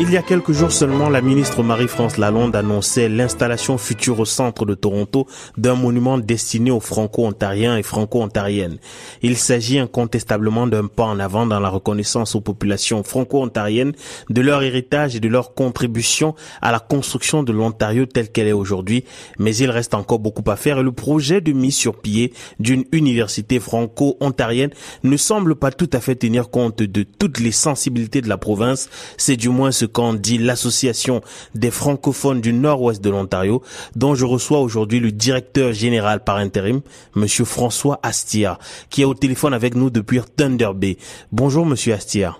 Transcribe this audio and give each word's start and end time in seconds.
Il 0.00 0.12
y 0.12 0.16
a 0.16 0.22
quelques 0.22 0.52
jours 0.52 0.70
seulement, 0.70 1.08
la 1.08 1.20
ministre 1.20 1.64
Marie-France 1.64 2.18
Lalonde 2.18 2.54
annonçait 2.54 3.08
l'installation 3.08 3.78
future 3.78 4.20
au 4.20 4.24
centre 4.24 4.64
de 4.64 4.74
Toronto 4.74 5.26
d'un 5.56 5.74
monument 5.74 6.18
destiné 6.18 6.70
aux 6.70 6.78
franco-ontariens 6.78 7.76
et 7.76 7.82
franco-ontariennes. 7.82 8.78
Il 9.22 9.36
s'agit 9.36 9.80
incontestablement 9.80 10.68
d'un 10.68 10.86
pas 10.86 11.02
en 11.02 11.18
avant 11.18 11.46
dans 11.46 11.58
la 11.58 11.68
reconnaissance 11.68 12.36
aux 12.36 12.40
populations 12.40 13.02
franco-ontariennes 13.02 13.92
de 14.30 14.40
leur 14.40 14.62
héritage 14.62 15.16
et 15.16 15.20
de 15.20 15.26
leur 15.26 15.54
contribution 15.54 16.36
à 16.62 16.70
la 16.70 16.78
construction 16.78 17.42
de 17.42 17.50
l'Ontario 17.52 18.06
telle 18.06 18.30
qu'elle 18.30 18.46
est 18.46 18.52
aujourd'hui. 18.52 19.02
Mais 19.40 19.56
il 19.56 19.68
reste 19.68 19.94
encore 19.94 20.20
beaucoup 20.20 20.48
à 20.48 20.54
faire 20.54 20.78
et 20.78 20.84
le 20.84 20.92
projet 20.92 21.40
de 21.40 21.50
mise 21.50 21.74
sur 21.74 21.96
pied 21.96 22.32
d'une 22.60 22.84
université 22.92 23.58
franco-ontarienne 23.58 24.70
ne 25.02 25.16
semble 25.16 25.56
pas 25.56 25.72
tout 25.72 25.90
à 25.92 26.00
fait 26.00 26.14
tenir 26.14 26.50
compte 26.50 26.84
de 26.84 27.02
toutes 27.02 27.40
les 27.40 27.52
sensibilités 27.52 28.20
de 28.20 28.28
la 28.28 28.38
province. 28.38 28.88
C'est 29.16 29.36
du 29.36 29.48
moins 29.48 29.72
ce 29.72 29.87
qu'en 29.88 30.14
dit 30.14 30.38
l'association 30.38 31.20
des 31.54 31.70
francophones 31.70 32.40
du 32.40 32.52
nord-ouest 32.52 33.02
de 33.02 33.10
l'Ontario, 33.10 33.62
dont 33.96 34.14
je 34.14 34.24
reçois 34.24 34.60
aujourd'hui 34.60 35.00
le 35.00 35.12
directeur 35.12 35.72
général 35.72 36.22
par 36.22 36.36
intérim, 36.36 36.80
monsieur 37.14 37.44
François 37.44 37.98
Astia, 38.02 38.58
qui 38.90 39.02
est 39.02 39.06
au 39.06 39.14
téléphone 39.14 39.54
avec 39.54 39.74
nous 39.74 39.90
depuis 39.90 40.20
Thunder 40.36 40.70
Bay. 40.74 40.96
Bonjour 41.32 41.66
monsieur 41.66 41.94
Astia. 41.94 42.36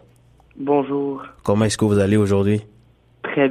Bonjour. 0.57 1.23
Comment 1.45 1.67
est-ce 1.67 1.79
que 1.79 1.85
vous 1.85 1.99
allez 1.99 2.17
aujourd'hui? 2.17 2.63
Très? 3.39 3.49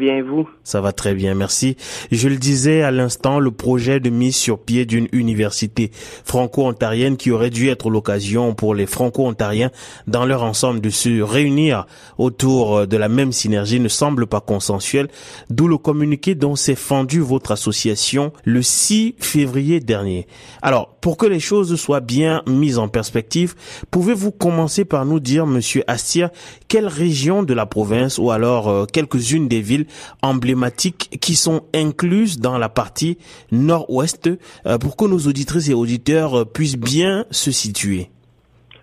Ça 0.63 0.81
va 0.81 0.91
très 0.91 1.13
bien, 1.13 1.33
merci. 1.33 1.77
Je 2.11 2.27
le 2.27 2.35
disais 2.35 2.81
à 2.81 2.91
l'instant, 2.91 3.39
le 3.39 3.51
projet 3.51 3.99
de 3.99 4.09
mise 4.09 4.35
sur 4.35 4.59
pied 4.59 4.85
d'une 4.85 5.07
université 5.13 5.91
franco-ontarienne 6.25 7.15
qui 7.15 7.31
aurait 7.31 7.49
dû 7.49 7.69
être 7.69 7.89
l'occasion 7.89 8.53
pour 8.53 8.75
les 8.75 8.85
franco-ontariens 8.85 9.71
dans 10.07 10.25
leur 10.25 10.43
ensemble 10.43 10.81
de 10.81 10.89
se 10.89 11.21
réunir 11.21 11.87
autour 12.17 12.85
de 12.85 12.97
la 12.97 13.07
même 13.07 13.31
synergie 13.31 13.79
ne 13.79 13.87
semble 13.87 14.27
pas 14.27 14.41
consensuel, 14.41 15.07
d'où 15.49 15.67
le 15.67 15.77
communiqué 15.77 16.35
dont 16.35 16.55
s'est 16.55 16.75
fendu 16.75 17.21
votre 17.21 17.51
association 17.51 18.33
le 18.43 18.61
6 18.61 19.15
février 19.19 19.79
dernier. 19.79 20.27
Alors, 20.61 20.97
pour 20.99 21.15
que 21.15 21.25
les 21.25 21.39
choses 21.39 21.75
soient 21.75 22.01
bien 22.01 22.43
mises 22.47 22.77
en 22.77 22.89
perspective, 22.89 23.55
pouvez-vous 23.91 24.31
commencer 24.31 24.83
par 24.83 25.05
nous 25.05 25.21
dire, 25.21 25.45
monsieur 25.45 25.83
Astia, 25.87 26.31
quelle 26.67 26.87
région 26.87 27.43
de 27.43 27.53
la 27.53 27.65
province 27.65 28.17
ou 28.17 28.31
alors 28.31 28.67
euh, 28.67 28.85
quelques-unes 28.85 29.47
des 29.47 29.61
villes 29.61 29.76
emblématiques 30.21 31.17
qui 31.21 31.35
sont 31.35 31.63
incluses 31.73 32.39
dans 32.39 32.57
la 32.57 32.69
partie 32.69 33.17
nord-ouest 33.51 34.29
euh, 34.65 34.77
pour 34.77 34.95
que 34.97 35.05
nos 35.05 35.19
auditrices 35.19 35.69
et 35.69 35.73
auditeurs 35.73 36.39
euh, 36.39 36.45
puissent 36.45 36.77
bien 36.77 37.25
se 37.31 37.51
situer. 37.51 38.09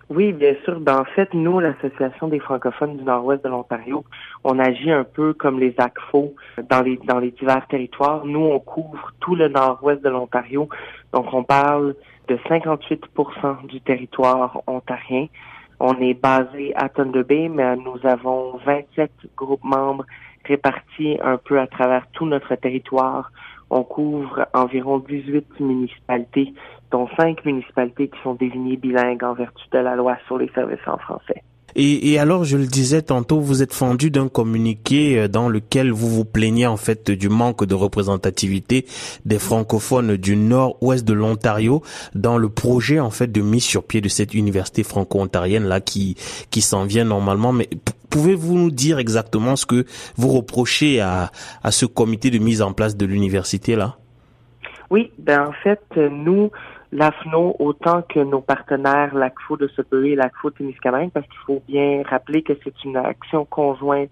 Oui, 0.09 0.33
bien 0.33 0.53
sûr. 0.63 0.79
Ben, 0.79 0.99
en 0.99 1.05
fait, 1.05 1.33
nous, 1.33 1.59
l'Association 1.59 2.27
des 2.27 2.39
francophones 2.39 2.97
du 2.97 3.03
nord-ouest 3.03 3.43
de 3.43 3.49
l'Ontario, 3.49 4.05
on 4.43 4.59
agit 4.59 4.91
un 4.91 5.03
peu 5.03 5.33
comme 5.33 5.59
les 5.59 5.73
ACFO 5.79 6.35
dans 6.69 6.81
les, 6.83 6.99
dans 7.05 7.17
les 7.17 7.31
divers 7.31 7.65
territoires. 7.67 8.23
Nous, 8.23 8.39
on 8.39 8.59
couvre 8.59 9.13
tout 9.19 9.35
le 9.35 9.47
nord-ouest 9.47 10.03
de 10.03 10.09
l'Ontario. 10.09 10.69
Donc, 11.11 11.33
on 11.33 11.43
parle 11.43 11.95
de 12.27 12.37
58 12.47 13.03
du 13.67 13.81
territoire 13.81 14.61
ontarien. 14.67 15.27
On 15.79 15.99
est 15.99 16.13
basé 16.13 16.73
à 16.75 16.87
Thunder 16.87 17.23
Bay, 17.23 17.49
mais 17.49 17.75
nous 17.75 17.99
avons 18.03 18.57
27 18.65 19.11
groupes 19.35 19.63
membres 19.63 20.05
répartis 20.45 21.17
un 21.21 21.37
peu 21.37 21.59
à 21.59 21.67
travers 21.67 22.07
tout 22.11 22.25
notre 22.25 22.55
territoire. 22.55 23.31
On 23.69 23.83
couvre 23.83 24.47
environ 24.53 24.99
18 24.99 25.59
municipalités, 25.59 26.53
dont 26.91 27.07
5 27.17 27.43
municipalités 27.45 28.09
qui 28.09 28.19
sont 28.21 28.35
désignées 28.35 28.77
bilingues 28.77 29.23
en 29.23 29.33
vertu 29.33 29.63
de 29.71 29.79
la 29.79 29.95
loi 29.95 30.17
sur 30.27 30.37
les 30.37 30.49
services 30.49 30.87
en 30.87 30.97
français. 30.97 31.43
Et, 31.75 32.13
et, 32.13 32.19
alors, 32.19 32.45
je 32.45 32.55
le 32.55 32.67
disais 32.67 33.01
tantôt, 33.01 33.39
vous 33.41 33.61
êtes 33.61 33.73
fendu 33.73 34.09
d'un 34.09 34.29
communiqué 34.29 35.19
euh, 35.19 35.27
dans 35.27 35.49
lequel 35.49 35.91
vous 35.91 36.09
vous 36.09 36.23
plaignez 36.23 36.65
en 36.67 36.77
fait 36.77 37.11
du 37.11 37.27
manque 37.27 37.65
de 37.65 37.75
représentativité 37.75 38.85
des 39.25 39.39
francophones 39.39 40.15
du 40.15 40.37
nord-ouest 40.37 41.05
de 41.05 41.13
l'Ontario 41.13 41.81
dans 42.13 42.37
le 42.37 42.47
projet 42.49 42.99
en 42.99 43.09
fait 43.09 43.31
de 43.31 43.41
mise 43.41 43.63
sur 43.63 43.83
pied 43.83 43.99
de 43.99 44.07
cette 44.07 44.33
université 44.33 44.83
franco-ontarienne 44.83 45.65
là 45.65 45.81
qui 45.81 46.15
qui 46.49 46.61
s'en 46.61 46.85
vient 46.85 47.03
normalement. 47.03 47.51
Mais 47.51 47.67
pouvez-vous 48.09 48.57
nous 48.57 48.71
dire 48.71 48.97
exactement 48.97 49.55
ce 49.55 49.65
que 49.65 49.85
vous 50.15 50.29
reprochez 50.29 51.01
à 51.01 51.31
à 51.63 51.71
ce 51.71 51.85
comité 51.85 52.31
de 52.31 52.37
mise 52.37 52.61
en 52.61 52.71
place 52.71 52.95
de 52.95 53.05
l'université 53.05 53.75
là? 53.75 53.97
Oui, 54.91 55.11
ben 55.17 55.47
en 55.47 55.51
fait, 55.51 55.81
nous, 55.95 56.51
l'AFNO 56.95 57.57
autant 57.59 58.03
que 58.03 58.19
nos 58.19 58.39
partenaires 58.39 59.13
l'ACFO 59.13 59.57
de 59.57 59.67
Sudbury 59.67 60.13
et 60.13 60.15
l'ACFO 60.15 60.49
de 60.49 60.55
Témiscamingue, 60.55 61.11
parce 61.11 61.27
qu'il 61.27 61.39
faut 61.45 61.61
bien 61.67 62.03
rappeler 62.09 62.41
que 62.41 62.53
c'est 62.63 62.83
une 62.85 62.95
action 62.95 63.43
conjointe 63.43 64.11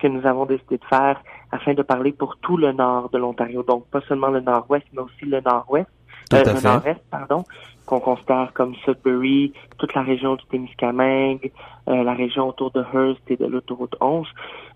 que 0.00 0.08
nous 0.08 0.26
avons 0.26 0.44
décidé 0.44 0.78
de 0.78 0.84
faire 0.84 1.22
afin 1.52 1.74
de 1.74 1.82
parler 1.82 2.10
pour 2.12 2.36
tout 2.38 2.56
le 2.56 2.72
nord 2.72 3.10
de 3.10 3.18
l'Ontario. 3.18 3.62
Donc, 3.62 3.86
pas 3.86 4.00
seulement 4.08 4.28
le 4.28 4.40
nord-ouest, 4.40 4.84
mais 4.92 5.02
aussi 5.02 5.24
le 5.24 5.40
nord-ouest, 5.40 5.88
euh, 6.32 6.44
le 6.44 6.60
nord-est, 6.60 7.00
pardon, 7.10 7.44
qu'on 7.86 8.00
considère 8.00 8.52
comme 8.52 8.74
Sudbury, 8.84 9.52
toute 9.78 9.94
la 9.94 10.02
région 10.02 10.36
du 10.36 10.44
Témiscamingue, 10.46 11.52
euh, 11.88 12.02
la 12.02 12.14
région 12.14 12.48
autour 12.48 12.70
de 12.72 12.80
Hearst 12.80 13.22
et 13.28 13.36
de 13.36 13.46
l'autoroute 13.46 13.94
11. 14.00 14.26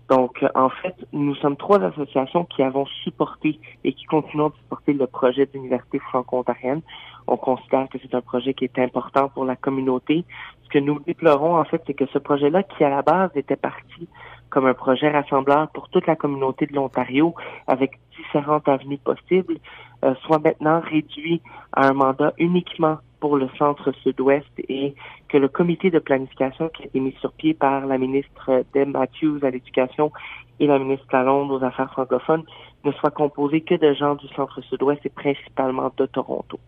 Donc, 0.09 0.43
en 0.55 0.69
fait, 0.69 0.95
nous 1.13 1.35
sommes 1.35 1.55
trois 1.55 1.81
associations 1.81 2.43
qui 2.45 2.63
avons 2.63 2.85
supporté 3.03 3.59
et 3.83 3.93
qui 3.93 4.03
continuent 4.05 4.49
de 4.49 4.55
supporter 4.55 4.93
le 4.93 5.07
projet 5.07 5.45
d'université 5.45 5.99
franco-ontarienne. 5.99 6.81
On 7.27 7.37
considère 7.37 7.87
que 7.89 7.97
c'est 8.01 8.13
un 8.13 8.21
projet 8.21 8.53
qui 8.53 8.65
est 8.65 8.79
important 8.79 9.29
pour 9.29 9.45
la 9.45 9.55
communauté. 9.55 10.25
Ce 10.63 10.69
que 10.69 10.79
nous 10.79 10.99
déplorons, 10.99 11.57
en 11.57 11.63
fait, 11.63 11.81
c'est 11.87 11.93
que 11.93 12.05
ce 12.07 12.17
projet-là, 12.17 12.63
qui 12.63 12.83
à 12.83 12.89
la 12.89 13.01
base 13.01 13.31
était 13.35 13.55
parti 13.55 14.07
comme 14.49 14.65
un 14.65 14.73
projet 14.73 15.09
rassembleur 15.09 15.69
pour 15.69 15.87
toute 15.87 16.05
la 16.07 16.17
communauté 16.17 16.65
de 16.65 16.73
l'Ontario, 16.73 17.33
avec 17.67 17.97
différentes 18.17 18.67
avenues 18.67 18.97
possibles, 18.97 19.57
euh, 20.03 20.13
soit 20.25 20.39
maintenant 20.39 20.81
réduit 20.81 21.41
à 21.73 21.87
un 21.87 21.93
mandat 21.93 22.33
uniquement 22.37 22.97
pour 23.19 23.37
le 23.37 23.47
centre 23.57 23.91
sud-ouest 24.03 24.49
et 24.67 24.95
que 25.29 25.37
le 25.37 25.47
comité 25.47 25.91
de 25.91 25.99
planification 25.99 26.69
qui 26.69 26.83
a 26.83 26.85
été 26.87 26.99
mis 26.99 27.15
sur 27.21 27.31
pied 27.31 27.53
par 27.53 27.85
la 27.85 27.97
ministre 27.97 28.63
Deb 28.73 28.89
Matthews 28.89 29.39
à 29.43 29.51
l'éducation 29.51 30.11
et 30.59 30.67
la 30.67 30.79
ministre 30.79 31.05
Lalonde 31.13 31.51
aux 31.51 31.63
affaires 31.63 31.91
francophones 31.91 32.43
ne 32.83 32.91
soit 32.93 33.11
composé 33.11 33.61
que 33.61 33.75
de 33.75 33.93
gens 33.93 34.15
du 34.15 34.27
centre 34.35 34.61
sud-ouest 34.61 35.01
et 35.05 35.09
principalement 35.09 35.91
de 35.97 36.05
Toronto. 36.07 36.59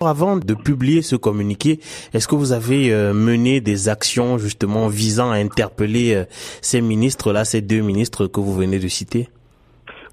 Avant 0.00 0.36
de 0.38 0.54
publier 0.54 1.02
ce 1.02 1.14
communiqué, 1.14 1.78
est-ce 2.14 2.26
que 2.26 2.34
vous 2.34 2.52
avez 2.52 2.90
euh, 2.90 3.12
mené 3.12 3.60
des 3.60 3.90
actions 3.90 4.38
justement 4.38 4.88
visant 4.88 5.30
à 5.30 5.34
interpeller 5.34 6.14
euh, 6.14 6.24
ces 6.62 6.80
ministres-là, 6.80 7.44
ces 7.44 7.60
deux 7.60 7.82
ministres 7.82 8.26
que 8.26 8.40
vous 8.40 8.54
venez 8.54 8.78
de 8.78 8.88
citer? 8.88 9.28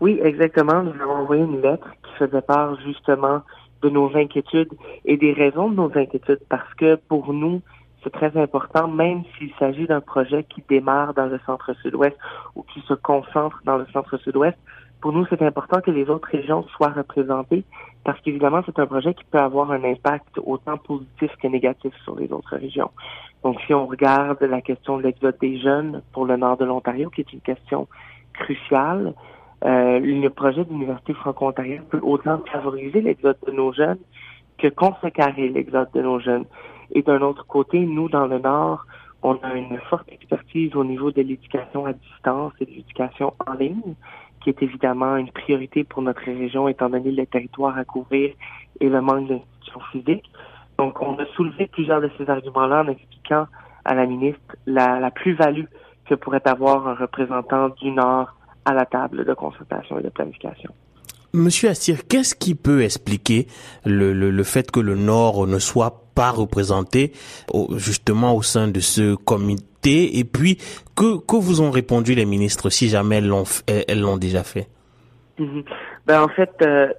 Oui, 0.01 0.19
exactement. 0.21 0.83
Nous 0.83 0.91
avons 1.01 1.23
envoyé 1.23 1.43
une 1.43 1.61
lettre 1.61 1.87
faisait 2.17 2.41
part 2.41 2.79
justement 2.81 3.41
de 3.81 3.89
nos 3.89 4.15
inquiétudes 4.15 4.73
et 5.05 5.17
des 5.17 5.33
raisons 5.33 5.69
de 5.69 5.75
nos 5.75 5.91
inquiétudes 5.95 6.41
parce 6.49 6.73
que 6.75 6.95
pour 6.95 7.33
nous, 7.33 7.61
c'est 8.03 8.11
très 8.11 8.35
important, 8.37 8.87
même 8.87 9.23
s'il 9.37 9.51
s'agit 9.59 9.85
d'un 9.85 10.01
projet 10.01 10.43
qui 10.43 10.63
démarre 10.69 11.13
dans 11.13 11.25
le 11.25 11.39
centre 11.45 11.73
sud-ouest 11.81 12.15
ou 12.55 12.63
qui 12.63 12.81
se 12.81 12.93
concentre 12.93 13.61
dans 13.65 13.77
le 13.77 13.85
centre 13.87 14.17
sud-ouest, 14.17 14.57
pour 15.01 15.13
nous, 15.13 15.25
c'est 15.29 15.41
important 15.41 15.79
que 15.81 15.91
les 15.91 16.09
autres 16.09 16.27
régions 16.31 16.63
soient 16.75 16.89
représentées 16.89 17.63
parce 18.03 18.19
qu'évidemment, 18.21 18.61
c'est 18.65 18.79
un 18.79 18.87
projet 18.87 19.13
qui 19.13 19.23
peut 19.25 19.37
avoir 19.37 19.71
un 19.71 19.83
impact 19.83 20.39
autant 20.43 20.77
positif 20.77 21.31
que 21.41 21.47
négatif 21.47 21.93
sur 22.03 22.15
les 22.15 22.31
autres 22.31 22.55
régions. 22.55 22.89
Donc, 23.43 23.59
si 23.67 23.73
on 23.73 23.85
regarde 23.85 24.41
la 24.41 24.61
question 24.61 24.97
de 24.97 25.03
l'exode 25.03 25.37
des 25.39 25.59
jeunes 25.59 26.01
pour 26.13 26.25
le 26.25 26.37
nord 26.37 26.57
de 26.57 26.65
l'Ontario, 26.65 27.09
qui 27.09 27.21
est 27.21 27.33
une 27.33 27.41
question 27.41 27.87
cruciale, 28.33 29.13
euh, 29.65 29.99
le 29.99 30.29
projet 30.29 30.63
d'université 30.65 31.13
franco-ontarienne 31.13 31.83
peut 31.89 31.99
autant 32.01 32.41
favoriser 32.51 33.01
l'exode 33.01 33.37
de 33.45 33.51
nos 33.51 33.73
jeunes 33.73 33.99
que 34.57 34.67
contrecarrer 34.67 35.49
l'exode 35.49 35.89
de 35.93 36.01
nos 36.01 36.19
jeunes. 36.19 36.45
Et 36.93 37.01
d'un 37.01 37.21
autre 37.21 37.45
côté, 37.45 37.79
nous, 37.79 38.09
dans 38.09 38.27
le 38.27 38.39
Nord, 38.39 38.85
on 39.23 39.35
a 39.43 39.55
une 39.55 39.77
forte 39.89 40.11
expertise 40.11 40.75
au 40.75 40.83
niveau 40.83 41.11
de 41.11 41.21
l'éducation 41.21 41.85
à 41.85 41.93
distance 41.93 42.53
et 42.59 42.65
de 42.65 42.71
l'éducation 42.71 43.33
en 43.45 43.53
ligne 43.53 43.95
qui 44.41 44.49
est 44.51 44.63
évidemment 44.63 45.17
une 45.17 45.31
priorité 45.31 45.83
pour 45.83 46.01
notre 46.01 46.23
région 46.23 46.67
étant 46.67 46.89
donné 46.89 47.11
le 47.11 47.25
territoire 47.25 47.77
à 47.77 47.83
couvrir 47.83 48.33
et 48.79 48.87
le 48.87 49.01
manque 49.01 49.27
d'institutions 49.27 49.81
physiques. 49.91 50.31
Donc, 50.77 51.01
on 51.01 51.17
a 51.17 51.25
soulevé 51.35 51.67
plusieurs 51.67 52.01
de 52.01 52.09
ces 52.17 52.29
arguments-là 52.29 52.83
en 52.83 52.87
expliquant 52.87 53.47
à 53.83 53.95
la 53.95 54.05
ministre 54.05 54.55
la, 54.65 54.99
la 54.99 55.11
plus-value 55.11 55.65
que 56.05 56.15
pourrait 56.15 56.47
avoir 56.47 56.87
un 56.87 56.93
représentant 56.93 57.69
du 57.69 57.91
Nord 57.91 58.36
à 58.69 58.73
la 58.73 58.85
table 58.85 59.19
de 59.25 59.33
consultation 59.33 59.93
et 59.99 60.03
de 60.03 60.09
planification. 60.09 60.71
Monsieur 61.33 61.69
Assir, 61.69 61.95
qu'est-ce 62.09 62.35
qui 62.35 62.53
peut 62.55 62.81
expliquer 62.81 63.47
le, 63.85 64.13
le, 64.13 64.29
le, 64.31 64.43
fait 64.43 64.71
que 64.71 64.79
le 64.79 64.95
Nord 64.95 65.47
ne 65.47 65.59
soit 65.59 65.93
pas 66.15 66.31
représenté 66.31 67.11
justement 67.75 68.35
au 68.35 68.41
sein 68.41 68.67
de 68.67 68.79
ce 68.79 69.15
comité? 69.15 70.17
Et 70.19 70.25
puis, 70.25 70.57
que, 70.95 71.17
que 71.29 71.35
vous 71.35 71.61
ont 71.61 71.71
répondu 71.71 72.15
les 72.15 72.25
ministres 72.25 72.69
si 72.69 72.89
jamais 72.89 73.17
elles 73.17 73.27
l'ont 73.27 73.45
elles 73.67 74.01
l'ont 74.01 74.17
déjà 74.17 74.43
fait? 74.43 74.67
-hmm. 75.37 75.63
ben, 76.07 76.17
En 76.27 76.31
fait, 76.37 76.53
euh, 76.61 76.89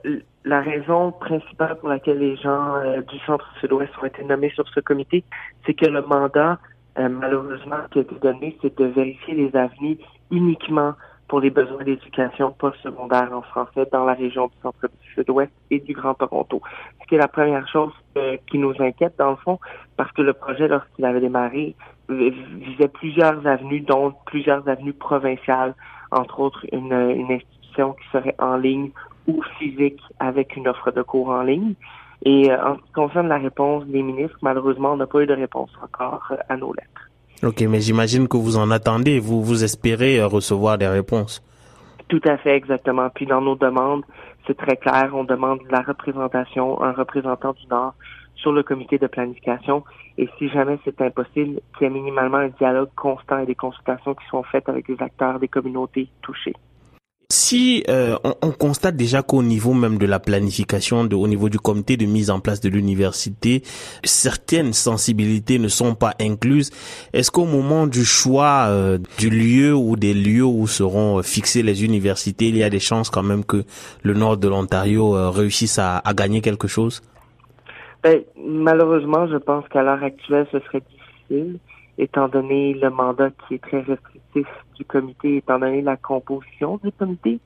la 0.44 0.60
raison 0.60 1.12
principale 1.12 1.74
pour 1.78 1.88
laquelle 1.88 2.18
les 2.18 2.36
gens 2.36 2.76
euh, 2.76 3.02
du 3.02 3.18
centre 3.26 3.48
sud-ouest 3.60 3.92
ont 4.00 4.06
été 4.06 4.22
nommés 4.24 4.52
sur 4.58 4.66
ce 4.74 4.80
comité, 4.80 5.24
c'est 5.64 5.74
que 5.74 5.86
le 5.86 6.02
mandat, 6.02 6.58
euh, 6.98 7.08
malheureusement, 7.08 7.80
qui 7.90 7.98
a 7.98 8.02
été 8.02 8.14
donné, 8.26 8.56
c'est 8.60 8.74
de 8.78 8.86
vérifier 9.00 9.34
les 9.42 9.50
avenues 9.56 9.98
uniquement 10.30 10.92
pour 11.28 11.40
les 11.40 11.50
besoins 11.50 11.84
d'éducation 11.84 12.52
postsecondaire 12.52 13.30
en 13.32 13.42
français 13.42 13.86
dans 13.92 14.04
la 14.04 14.14
région 14.14 14.46
du 14.46 14.54
centre 14.62 14.88
du 14.88 15.12
sud-ouest 15.14 15.52
et 15.70 15.78
du 15.78 15.92
Grand 15.92 16.14
Toronto. 16.14 16.60
Ce 17.02 17.06
qui 17.06 17.14
est 17.14 17.19
la 17.19 17.28
première 17.28 17.69
chose 17.69 17.92
euh, 18.16 18.36
qui 18.50 18.58
nous 18.58 18.75
inquiète, 18.80 19.14
dans 19.19 19.30
le 19.30 19.36
fond, 19.36 19.58
parce 19.96 20.10
que 20.12 20.22
le 20.22 20.32
projet, 20.32 20.66
lorsqu'il 20.69 21.04
avait 21.04 21.20
démarré, 21.20 21.76
visait 22.08 22.88
plusieurs 22.88 23.46
avenues, 23.46 23.80
dont 23.80 24.14
plusieurs 24.26 24.66
avenues 24.69 24.94
provinciales, 24.94 25.75
entre 26.10 26.40
autres 26.40 26.64
une, 26.72 26.92
une 26.92 27.32
institution 27.32 27.92
qui 27.92 28.08
serait 28.10 28.34
en 28.38 28.56
ligne 28.56 28.90
ou 29.26 29.42
physique 29.58 30.00
avec 30.19 30.56
une 30.56 30.66
offre 30.69 30.90
de 30.90 31.02
cours 31.02 31.28
en 31.28 31.42
ligne. 31.42 31.75
Et 32.25 32.50
euh, 32.50 32.64
en 32.64 32.76
ce 32.76 32.82
qui 32.82 32.92
concerne 32.92 33.28
la 33.28 33.38
réponse 33.38 33.84
des 33.86 34.02
ministres, 34.02 34.38
malheureusement, 34.42 34.92
on 34.92 34.96
n'a 34.96 35.06
pas 35.06 35.20
eu 35.20 35.26
de 35.26 35.34
réponse 35.34 35.70
encore 35.82 36.26
euh, 36.30 36.36
à 36.48 36.56
nos 36.56 36.72
lettres. 36.72 37.07
Ok, 37.43 37.61
mais 37.69 37.81
j'imagine 37.81 38.26
que 38.26 38.37
vous 38.37 38.56
en 38.56 38.70
attendez, 38.73 39.20
vous, 39.20 39.44
vous 39.44 39.62
espérez 39.62 40.19
euh, 40.19 40.26
recevoir 40.26 40.76
des 40.76 40.88
réponses. 40.88 41.40
Tout 42.08 42.20
à 42.26 42.37
fait, 42.37 42.56
exactement. 42.56 43.08
Puis 43.14 43.26
dans 43.26 43.40
nos 43.40 43.55
demandes, 43.55 44.02
c'est 44.46 44.56
très 44.56 44.76
clair, 44.76 45.12
on 45.14 45.23
demande 45.23 45.61
la 45.70 45.82
représentation, 45.82 46.82
un 46.82 46.93
représentant 46.93 47.52
du 47.52 47.67
Nord 47.69 47.94
sur 48.35 48.50
le 48.50 48.62
comité 48.64 48.99
de 48.99 49.06
planification. 49.06 49.85
Et 50.17 50.29
si 50.38 50.49
jamais 50.49 50.79
c'est 50.85 51.00
impossible, 51.00 51.61
qu'il 51.76 51.82
y 51.82 51.85
ait 51.85 51.90
minimalement 51.90 52.38
un 52.38 52.49
dialogue 52.49 52.90
constant 52.96 53.38
et 53.38 53.46
des 53.46 53.55
consultations 53.55 54.14
qui 54.14 54.26
sont 54.31 54.43
faites 54.43 54.69
avec 54.69 54.88
les 54.88 55.00
acteurs 55.00 55.38
des 55.38 55.49
communautés 55.49 56.08
touchées. 56.23 56.55
Si 57.30 57.84
euh, 57.90 58.16
on, 58.40 58.52
constate 58.52 58.96
déjà 58.96 59.20
qu'au 59.20 59.42
niveau 59.42 59.75
même 59.75 59.98
de 59.98 60.06
la 60.06 60.19
planification, 60.19 61.04
de, 61.04 61.14
au 61.14 61.28
niveau 61.28 61.50
du 61.50 61.58
comité 61.58 61.98
de 61.98 62.06
mise 62.06 62.30
en 62.30 62.40
place 62.40 62.62
de 62.62 62.70
l'université, 62.70 63.60
certaines 64.02 64.72
sensibilités 64.72 65.58
ne 65.58 65.69
sont 65.69 65.94
pas 65.94 66.14
incluses, 66.22 66.70
est-ce 67.12 67.30
qu'au 67.30 67.44
moment 67.44 67.86
du 67.86 68.06
choix 68.06 68.69
euh, 68.69 68.96
du 69.19 69.28
lieu 69.28 69.75
ou 69.75 69.96
des 69.96 70.14
lieux 70.14 70.46
où 70.46 70.66
seront 70.66 71.22
fixées 71.22 71.62
les 71.62 71.84
universités, 71.84 72.48
il 72.48 72.56
y 72.56 72.62
a 72.62 72.70
des 72.70 72.80
chances 72.80 73.10
quand 73.10 73.22
même 73.22 73.44
que 73.44 73.62
le 74.02 74.14
nord 74.14 74.38
de 74.38 74.48
l'Ontario 74.48 75.14
euh, 75.14 75.28
réussisse 75.28 75.78
à, 75.78 75.98
à, 75.98 76.14
gagner 76.14 76.40
quelque 76.40 76.66
chose? 76.66 77.02
Ben, 78.02 78.22
Malheureusement, 78.42 79.28
je 79.28 79.36
pense 79.36 79.69
qu'à 79.69 79.82
l'heure 79.82 80.02
actuelle, 80.02 80.46
ce 80.50 80.60
serait 80.60 80.80
difficile 80.80 81.58
étant 81.98 82.28
donné 82.28 82.74
le 82.74 82.90
mandat 82.90 83.30
qui 83.30 83.54
est 83.54 83.62
très 83.62 83.80
restrictif 83.80 84.46
du 84.76 84.84
comité, 84.84 85.36
étant 85.38 85.58
donné 85.58 85.82
la 85.82 85.96
composition 85.96 86.78
du 86.82 86.92
comité. 86.92 87.40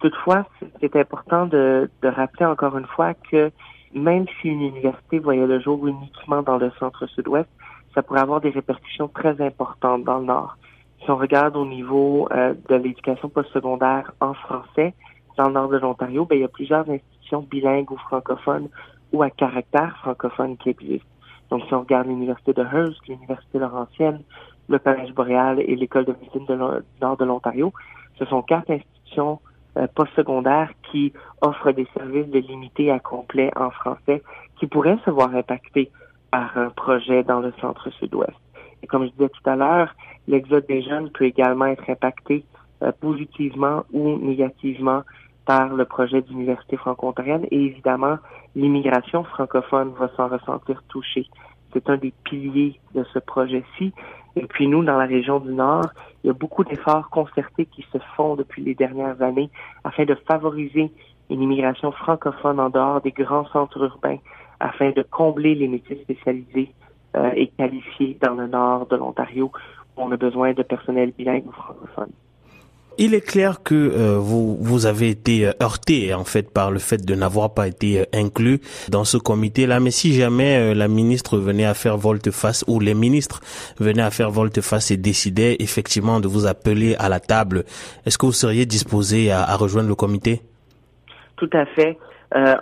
Toutefois, 0.00 0.46
c'est 0.80 0.94
important 0.96 1.46
de, 1.46 1.90
de 2.02 2.08
rappeler 2.08 2.46
encore 2.46 2.76
une 2.76 2.86
fois 2.86 3.14
que 3.14 3.50
même 3.94 4.26
si 4.40 4.48
une 4.48 4.62
université 4.62 5.18
voyait 5.18 5.46
le 5.46 5.60
jour 5.60 5.86
uniquement 5.86 6.42
dans 6.42 6.58
le 6.58 6.70
centre 6.78 7.06
sud-ouest, 7.06 7.48
ça 7.94 8.02
pourrait 8.02 8.20
avoir 8.20 8.40
des 8.40 8.50
répercussions 8.50 9.08
très 9.08 9.40
importantes 9.40 10.04
dans 10.04 10.18
le 10.18 10.26
nord. 10.26 10.56
Si 11.02 11.10
on 11.10 11.16
regarde 11.16 11.56
au 11.56 11.64
niveau 11.64 12.28
euh, 12.32 12.54
de 12.68 12.74
l'éducation 12.74 13.28
postsecondaire 13.28 14.12
en 14.20 14.34
français, 14.34 14.94
dans 15.36 15.48
le 15.48 15.54
nord 15.54 15.68
de 15.68 15.78
l'Ontario, 15.78 16.24
ben, 16.24 16.36
il 16.36 16.42
y 16.42 16.44
a 16.44 16.48
plusieurs 16.48 16.88
institutions 16.88 17.42
bilingues 17.42 17.90
ou 17.90 17.96
francophones 17.96 18.68
ou 19.12 19.22
à 19.22 19.30
caractère 19.30 19.96
francophone 19.98 20.56
qui 20.56 20.70
existent. 20.70 21.06
Donc, 21.54 21.62
si 21.68 21.74
on 21.74 21.82
regarde 21.82 22.08
l'Université 22.08 22.52
de 22.52 22.62
Hearst, 22.64 23.06
l'Université 23.06 23.60
Laurentienne, 23.60 24.22
le 24.68 24.80
Collège 24.80 25.12
boréal 25.12 25.60
et 25.60 25.76
l'École 25.76 26.04
de 26.04 26.12
médecine 26.20 26.44
du 26.46 27.00
Nord 27.00 27.16
de 27.16 27.24
l'Ontario, 27.24 27.72
ce 28.18 28.24
sont 28.24 28.42
quatre 28.42 28.72
institutions 28.72 29.38
euh, 29.78 29.86
postsecondaires 29.94 30.72
qui 30.90 31.12
offrent 31.42 31.70
des 31.70 31.86
services 31.96 32.26
de 32.26 32.40
limité 32.40 32.90
à 32.90 32.98
complet 32.98 33.52
en 33.54 33.70
français 33.70 34.24
qui 34.58 34.66
pourraient 34.66 34.98
se 35.04 35.10
voir 35.10 35.32
impactés 35.32 35.92
par 36.32 36.58
un 36.58 36.70
projet 36.70 37.22
dans 37.22 37.38
le 37.38 37.52
centre 37.60 37.88
sud-ouest. 38.00 38.34
Et 38.82 38.88
comme 38.88 39.04
je 39.04 39.10
disais 39.12 39.28
tout 39.28 39.48
à 39.48 39.54
l'heure, 39.54 39.94
l'exode 40.26 40.66
des 40.66 40.82
jeunes 40.82 41.08
peut 41.10 41.26
également 41.26 41.66
être 41.66 41.88
impacté 41.88 42.44
euh, 42.82 42.90
positivement 43.00 43.84
ou 43.92 44.18
négativement 44.18 45.02
par 45.46 45.74
le 45.74 45.84
projet 45.84 46.22
d'université 46.22 46.76
franco-ontarienne 46.76 47.46
et 47.50 47.64
évidemment, 47.64 48.16
l'immigration 48.54 49.24
francophone 49.24 49.92
va 49.98 50.08
s'en 50.16 50.28
ressentir 50.28 50.82
touchée. 50.88 51.26
C'est 51.72 51.88
un 51.90 51.96
des 51.96 52.12
piliers 52.24 52.80
de 52.94 53.04
ce 53.12 53.18
projet-ci. 53.18 53.92
Et 54.36 54.46
puis 54.46 54.66
nous, 54.66 54.82
dans 54.82 54.96
la 54.96 55.06
région 55.06 55.40
du 55.40 55.52
Nord, 55.52 55.86
il 56.22 56.28
y 56.28 56.30
a 56.30 56.32
beaucoup 56.32 56.64
d'efforts 56.64 57.10
concertés 57.10 57.66
qui 57.66 57.84
se 57.92 57.98
font 58.16 58.36
depuis 58.36 58.62
les 58.62 58.74
dernières 58.74 59.20
années 59.22 59.50
afin 59.84 60.04
de 60.04 60.14
favoriser 60.26 60.90
une 61.30 61.42
immigration 61.42 61.92
francophone 61.92 62.60
en 62.60 62.70
dehors 62.70 63.00
des 63.00 63.12
grands 63.12 63.46
centres 63.46 63.82
urbains, 63.82 64.18
afin 64.60 64.90
de 64.90 65.02
combler 65.02 65.54
les 65.54 65.68
métiers 65.68 66.00
spécialisés 66.02 66.72
euh, 67.16 67.30
et 67.34 67.48
qualifiés 67.48 68.18
dans 68.20 68.34
le 68.34 68.46
Nord 68.46 68.86
de 68.86 68.96
l'Ontario 68.96 69.52
où 69.96 70.02
on 70.02 70.10
a 70.12 70.16
besoin 70.16 70.52
de 70.52 70.62
personnel 70.62 71.12
bilingue 71.16 71.46
ou 71.46 71.52
francophone. 71.52 72.10
Il 72.96 73.12
est 73.12 73.20
clair 73.20 73.62
que 73.64 73.74
euh, 73.74 74.18
vous 74.18 74.56
vous 74.60 74.86
avez 74.86 75.08
été 75.08 75.48
euh, 75.48 75.52
heurté 75.60 76.14
en 76.14 76.22
fait 76.24 76.52
par 76.52 76.70
le 76.70 76.78
fait 76.78 77.04
de 77.04 77.14
n'avoir 77.16 77.52
pas 77.52 77.66
été 77.66 78.00
euh, 78.00 78.04
inclus 78.14 78.60
dans 78.88 79.04
ce 79.04 79.16
comité-là. 79.16 79.80
Mais 79.80 79.90
si 79.90 80.12
jamais 80.12 80.74
la 80.74 80.86
ministre 80.86 81.38
venait 81.38 81.64
à 81.64 81.74
faire 81.74 81.96
volte-face 81.96 82.64
ou 82.68 82.78
les 82.78 82.94
ministres 82.94 83.40
venaient 83.80 84.02
à 84.02 84.10
faire 84.10 84.30
volte-face 84.30 84.92
et 84.92 84.96
décidaient 84.96 85.56
effectivement 85.58 86.20
de 86.20 86.28
vous 86.28 86.46
appeler 86.46 86.94
à 86.96 87.08
la 87.08 87.18
table, 87.18 87.64
est-ce 88.06 88.16
que 88.16 88.26
vous 88.26 88.32
seriez 88.32 88.64
disposé 88.64 89.32
à, 89.32 89.42
à, 89.42 89.56
rejoindre 89.56 89.88
le 89.88 89.96
comité? 89.96 90.40
Tout 91.36 91.50
à 91.52 91.66
fait. 91.66 91.98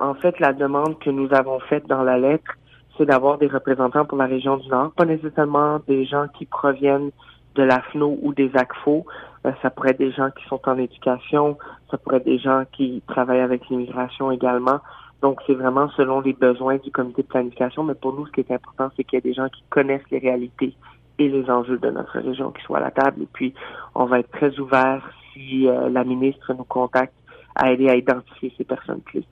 en 0.01 0.15
fait, 0.15 0.39
la 0.41 0.53
demande 0.53 0.99
que 0.99 1.11
nous 1.11 1.29
avons 1.33 1.61
faite 1.61 1.87
dans 1.89 2.03
la 2.03 2.19
lettre, 2.19 2.53
c'est 2.97 3.07
d'avoir 3.07 3.39
des 3.39 3.49
représentants 3.49 4.05
pour 4.07 4.19
la 4.19 4.27
région 4.27 4.57
du 4.57 4.69
Nord, 4.69 4.93
pas 4.93 5.05
nécessairement 5.05 5.81
des 5.87 6.07
gens 6.07 6.27
qui 6.39 6.47
proviennent 6.47 7.11
de 7.55 7.63
l'AFNO 7.63 8.19
ou 8.23 8.33
des 8.33 8.51
ACFO. 8.55 9.05
Euh, 9.47 9.53
ça 9.61 9.71
pourrait 9.71 9.91
être 9.91 9.99
des 9.99 10.13
gens 10.13 10.31
qui 10.31 10.45
sont 10.47 10.61
en 10.69 10.79
éducation, 10.79 11.59
ça 11.91 11.99
pourrait 11.99 12.19
être 12.19 12.25
des 12.25 12.39
gens 12.39 12.65
qui 12.73 13.03
travaillent 13.09 13.41
avec 13.41 13.69
l'immigration 13.69 14.31
également. 14.31 14.81
Donc, 15.21 15.41
c'est 15.47 15.55
vraiment 15.55 15.89
selon 15.97 16.21
les 16.21 16.33
besoins 16.33 16.79
du 16.79 16.91
comité 16.91 17.23
de 17.23 17.29
planification. 17.29 17.85
Mais 17.85 17.95
pour 17.95 18.13
nous, 18.13 18.27
ce 18.27 18.33
qui 18.33 18.41
est 18.41 18.51
important, 18.51 18.91
c'est 18.97 19.05
qu'il 19.05 19.17
y 19.17 19.19
ait 19.19 19.21
des 19.21 19.35
gens 19.35 19.49
qui 19.49 19.63
connaissent 19.71 20.09
les 20.11 20.19
réalités 20.19 20.75
et 21.19 21.29
les 21.29 21.49
enjeux 21.49 21.79
de 21.79 21.91
notre 21.91 22.19
région 22.19 22.51
qui 22.51 22.63
soient 22.63 22.79
à 22.79 22.83
la 22.83 22.91
table. 22.91 23.23
Et 23.23 23.29
puis, 23.33 23.55
on 23.95 24.07
va 24.07 24.21
être 24.21 24.31
très 24.31 24.59
ouvert 24.59 25.09
si 25.33 25.69
euh, 25.69 25.89
la 25.89 26.05
ministre 26.05 26.53
nous 26.55 26.65
contacte 26.65 27.15
à 27.55 27.73
aider 27.73 27.89
à 27.89 27.97
identifier 27.97 28.53
ces 28.57 28.65
personnes 28.65 29.03
clés. 29.03 29.25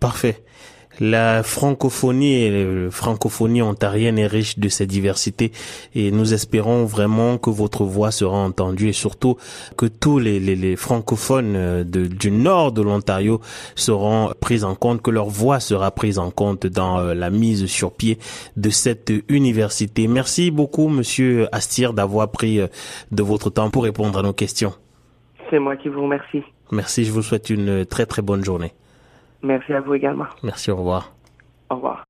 Parfait. 0.00 0.44
La 1.00 1.42
francophonie 1.42 2.44
et 2.44 2.50
la 2.50 2.90
francophonie 2.90 3.60
ontarienne 3.60 4.18
est 4.18 4.26
riche 4.26 4.58
de 4.58 4.68
ses 4.68 4.86
diversités 4.86 5.52
et 5.94 6.10
nous 6.10 6.32
espérons 6.32 6.84
vraiment 6.84 7.36
que 7.36 7.50
votre 7.50 7.84
voix 7.84 8.10
sera 8.10 8.38
entendue 8.38 8.88
et 8.88 8.92
surtout 8.92 9.36
que 9.76 9.86
tous 9.86 10.18
les, 10.18 10.40
les, 10.40 10.56
les 10.56 10.76
francophones 10.76 11.54
euh, 11.56 11.84
de, 11.84 12.06
du 12.06 12.30
nord 12.30 12.72
de 12.72 12.82
l'Ontario 12.82 13.40
seront 13.74 14.32
pris 14.40 14.64
en 14.64 14.74
compte, 14.74 15.02
que 15.02 15.10
leur 15.10 15.28
voix 15.28 15.60
sera 15.60 15.90
prise 15.90 16.18
en 16.18 16.30
compte 16.30 16.66
dans 16.66 16.98
euh, 16.98 17.14
la 17.14 17.30
mise 17.30 17.66
sur 17.66 17.92
pied 17.92 18.18
de 18.56 18.70
cette 18.70 19.12
université. 19.28 20.08
Merci 20.08 20.50
beaucoup, 20.50 20.88
Monsieur 20.88 21.48
Astir, 21.52 21.92
d'avoir 21.92 22.30
pris 22.30 22.60
euh, 22.60 22.68
de 23.10 23.22
votre 23.22 23.50
temps 23.50 23.70
pour 23.70 23.84
répondre 23.84 24.18
à 24.18 24.22
nos 24.22 24.32
questions. 24.32 24.72
C'est 25.50 25.58
moi 25.58 25.76
qui 25.76 25.88
vous 25.88 26.02
remercie. 26.02 26.42
Merci, 26.72 27.04
je 27.04 27.12
vous 27.12 27.22
souhaite 27.22 27.50
une 27.50 27.84
très 27.84 28.06
très 28.06 28.22
bonne 28.22 28.44
journée. 28.44 28.72
Merci 29.42 29.72
à 29.72 29.80
vous 29.80 29.94
également. 29.94 30.26
Merci, 30.42 30.70
au 30.70 30.76
revoir. 30.76 31.12
Au 31.70 31.76
revoir. 31.76 32.04